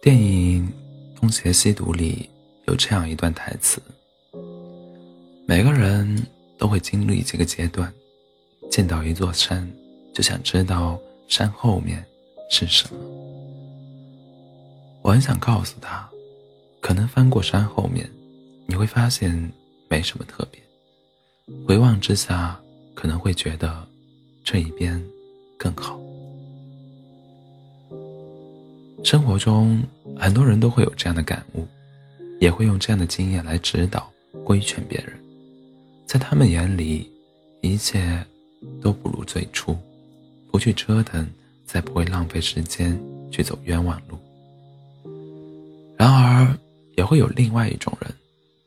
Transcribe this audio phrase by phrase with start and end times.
[0.00, 0.64] 电影
[1.20, 2.30] 《东邪西毒》里
[2.66, 3.82] 有这样一段台词
[5.44, 6.24] ：“每个人
[6.56, 7.92] 都会经历这个阶段，
[8.70, 9.68] 见到一座山，
[10.14, 12.04] 就想知道山后面
[12.48, 13.00] 是什么。”
[15.02, 16.08] 我很想告诉他，
[16.80, 18.08] 可能翻过山后面，
[18.66, 19.52] 你会发现
[19.88, 20.62] 没什么特别。
[21.66, 22.56] 回望之下，
[22.94, 23.84] 可能会觉得
[24.44, 25.04] 这一边
[25.58, 25.98] 更好。
[29.04, 29.82] 生活中，
[30.16, 31.66] 很多人都会有这样的感悟，
[32.40, 34.10] 也会用这样的经验来指导、
[34.44, 35.16] 规劝别人。
[36.04, 37.08] 在他们眼里，
[37.60, 38.24] 一切
[38.82, 39.76] 都不如最初，
[40.50, 41.26] 不去折腾，
[41.64, 42.98] 才不会浪费时间
[43.30, 44.18] 去走冤枉路。
[45.96, 46.58] 然而，
[46.96, 48.12] 也会有另外一种人，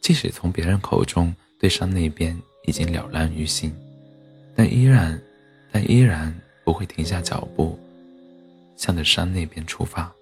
[0.00, 3.72] 即使从别人口中对山那边已经了然于心，
[4.56, 5.20] 但依然，
[5.70, 6.34] 但依然
[6.64, 7.78] 不会停下脚步。
[8.84, 10.12] 向着山那边出发。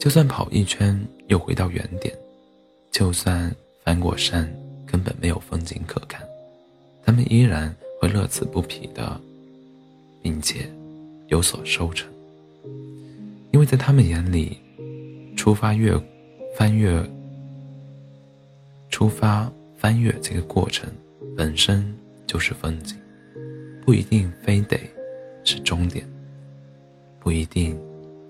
[0.00, 2.12] 就算跑一圈又回到原点，
[2.90, 4.52] 就算翻过山
[4.84, 6.20] 根本没有风景可看，
[7.04, 9.20] 他们依然会乐此不疲的，
[10.20, 10.68] 并且
[11.28, 12.10] 有所收成。
[13.52, 14.58] 因为在他们眼里，
[15.36, 15.96] 出发越
[16.56, 17.00] 翻越
[18.90, 20.90] 出发翻越这个过程
[21.36, 22.96] 本身就是风景，
[23.86, 24.76] 不一定非得
[25.44, 26.04] 是终点。
[27.20, 27.78] 不一定，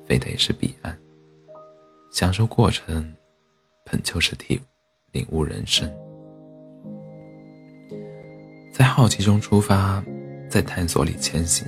[0.07, 0.97] 非得是彼岸。
[2.11, 3.15] 享受过程，
[3.85, 4.61] 本就是体
[5.13, 5.89] 领悟人生。
[8.73, 10.05] 在好奇中出发，
[10.49, 11.67] 在探索里前行，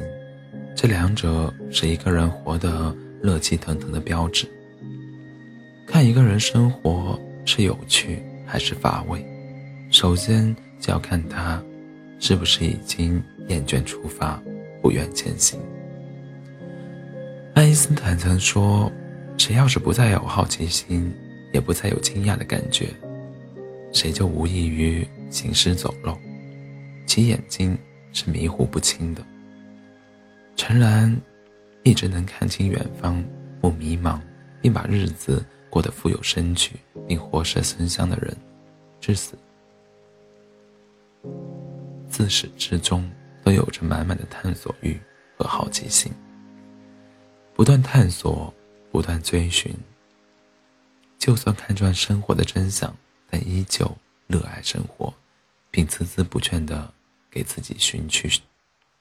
[0.74, 4.48] 这两者是一个人活得热气腾腾的标志。
[5.86, 9.24] 看一个人生活是有趣还是乏味，
[9.90, 11.62] 首先就要看他
[12.18, 14.42] 是不是已经厌倦出发，
[14.80, 15.60] 不愿前行。
[17.54, 18.90] 爱因斯坦曾说
[19.36, 21.14] ：“谁要是不再有好奇心，
[21.52, 22.88] 也不再有惊讶的感觉，
[23.92, 26.16] 谁就无异于行尸走肉，
[27.06, 27.76] 其眼睛
[28.12, 29.22] 是迷糊不清的。”
[30.56, 31.14] 诚然，
[31.82, 33.22] 一直能看清远方，
[33.60, 34.18] 不迷茫，
[34.62, 36.76] 并把日子过得富有生趣，
[37.06, 38.34] 并活色生香的人，
[38.98, 39.36] 至死
[42.08, 43.08] 自始至终
[43.44, 44.98] 都有着满满的探索欲
[45.36, 46.10] 和好奇心。
[47.62, 48.52] 不断探索，
[48.90, 49.72] 不断追寻。
[51.16, 52.92] 就算看穿生活的真相，
[53.30, 53.88] 但依旧
[54.26, 55.14] 热爱生活，
[55.70, 56.92] 并孜孜不倦地
[57.30, 58.28] 给自己寻去、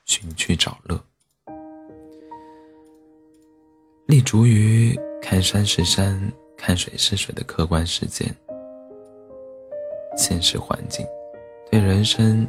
[0.05, 1.03] 寻去找乐。
[4.05, 8.31] 立足于看山是山、看水是水的客观世界、
[10.15, 11.03] 现实环境，
[11.71, 12.47] 对人生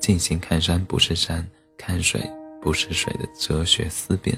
[0.00, 1.48] 进行看山不是山、
[1.78, 2.20] 看水
[2.60, 4.36] 不是水的哲学思辨。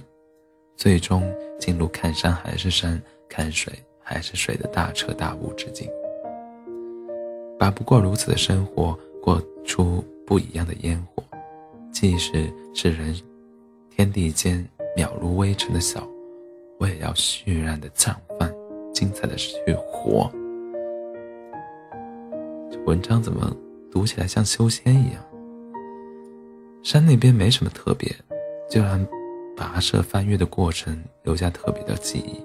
[0.76, 1.22] 最终
[1.59, 5.88] 进入看山还是山，看水还是水的大彻大悟之境，
[7.59, 11.25] 把不过如此的生活过出不一样的烟火。
[11.91, 13.19] 即使是人
[13.91, 14.62] 天地间
[14.94, 16.06] 渺如微尘的小，
[16.78, 18.53] 我也要渲染的绽放，
[18.92, 19.56] 精彩的去
[19.88, 20.31] 活。
[22.84, 23.50] 文章怎么
[23.91, 25.25] 读起来像修仙一样？
[26.82, 28.15] 山那边没什么特别，
[28.70, 29.04] 就让。
[29.56, 32.42] 跋涉翻越的过程留下特别的记忆，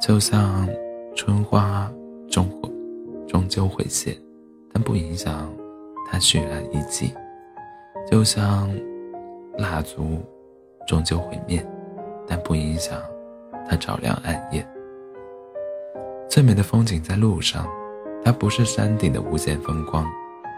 [0.00, 0.66] 就像
[1.14, 1.92] 春花
[2.30, 2.70] 终会
[3.28, 4.16] 终究会谢，
[4.72, 5.54] 但不影响
[6.10, 7.10] 它渲染一季；
[8.10, 8.74] 就像
[9.58, 10.18] 蜡烛
[10.86, 11.64] 终究会灭，
[12.26, 12.98] 但不影响
[13.68, 14.66] 它照亮暗夜。
[16.30, 17.66] 最美的风景在路上，
[18.24, 20.06] 它不是山顶的无限风光，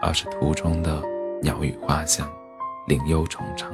[0.01, 1.01] 而是途中的
[1.41, 2.25] 鸟语花香，
[2.87, 3.71] 林幽虫唱。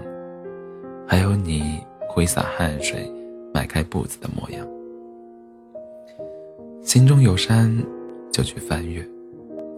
[1.08, 1.80] 还有你
[2.10, 3.12] 挥洒汗水、
[3.54, 4.68] 迈开步子的模样。
[6.82, 7.72] 心中有山，
[8.32, 9.04] 就去翻越；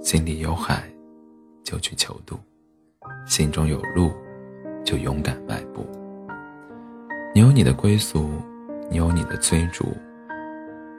[0.01, 0.83] 心里有海，
[1.63, 2.35] 就去求渡；
[3.25, 4.11] 心中有路，
[4.85, 5.85] 就勇敢迈步。
[7.35, 8.29] 你有你的归宿，
[8.89, 9.85] 你有你的追逐。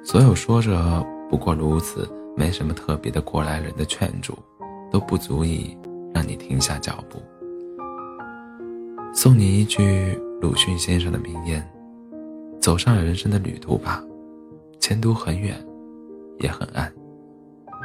[0.05, 4.39] 所有说着不过如此、没什么特别的过来人的劝阻，
[4.91, 5.77] 都不足以
[6.15, 7.19] 让你停下脚步。
[9.15, 11.69] 送你一句鲁迅先生的名言
[12.63, 14.05] ：“走上人生的旅途吧，
[14.79, 15.57] 前途很远，
[16.39, 16.93] 也很暗。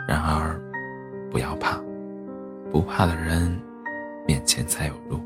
[0.07, 0.61] 然而，
[1.31, 1.81] 不要怕，
[2.71, 3.59] 不怕的人，
[4.27, 5.19] 面前才有路。”